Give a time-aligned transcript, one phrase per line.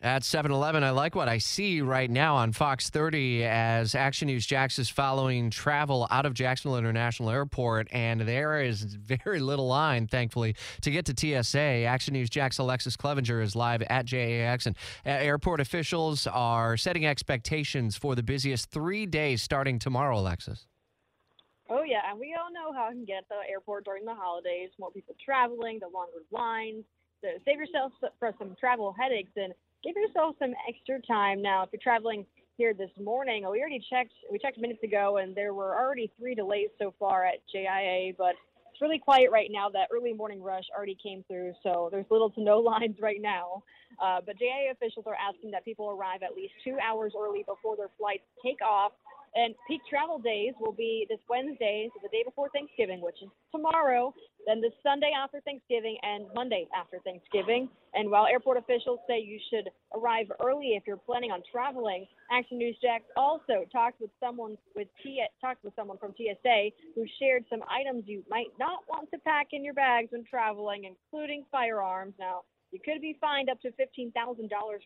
[0.00, 4.26] At 7 Eleven, I like what I see right now on Fox 30 as Action
[4.26, 9.66] News Jax is following travel out of Jacksonville International Airport, and there is very little
[9.66, 11.58] line, thankfully, to get to TSA.
[11.58, 17.04] Action News Jax Alexus Cleavenger is live at JAX, and uh, airport officials are setting
[17.04, 20.68] expectations for the busiest three days starting tomorrow, Alexus.
[21.68, 24.70] Oh yeah, and we all know how it can get the airport during the holidays.
[24.78, 26.84] More people traveling, the longer lines.
[27.20, 31.42] So save yourself for some travel headaches and give yourself some extra time.
[31.42, 32.24] Now, if you're traveling
[32.56, 34.12] here this morning, we already checked.
[34.30, 38.34] We checked minutes ago, and there were already three delays so far at JIA, but
[38.70, 39.68] it's really quiet right now.
[39.68, 43.62] That early morning rush already came through, so there's little to no lines right now.
[44.02, 47.76] Uh, but JIA officials are asking that people arrive at least two hours early before
[47.76, 48.92] their flights take off
[49.34, 53.28] and peak travel days will be this Wednesday, so the day before Thanksgiving, which is
[53.52, 54.14] tomorrow,
[54.46, 57.68] then the Sunday after Thanksgiving, and Monday after Thanksgiving.
[57.94, 62.58] And while airport officials say you should arrive early if you're planning on traveling, Action
[62.58, 67.44] News Jax also talked with someone with T- talked with someone from TSA who shared
[67.50, 72.14] some items you might not want to pack in your bags when traveling, including firearms.
[72.18, 74.12] Now, you could be fined up to $15,000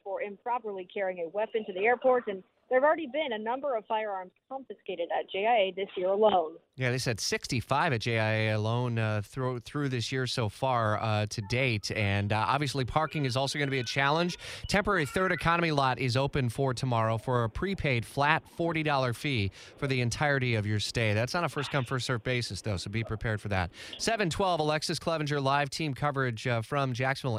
[0.04, 3.76] for improperly carrying a weapon to the airport, and there have already been a number
[3.76, 6.52] of firearms confiscated at JIA this year alone.
[6.76, 11.26] Yeah, they said 65 at JIA alone uh, through through this year so far uh,
[11.26, 14.38] to date, and uh, obviously parking is also going to be a challenge.
[14.68, 19.86] Temporary third economy lot is open for tomorrow for a prepaid flat $40 fee for
[19.86, 21.12] the entirety of your stay.
[21.12, 23.70] That's on a first come first served basis though, so be prepared for that.
[23.98, 27.38] 712 Alexus Cleavenger live team coverage uh, from Jacksonville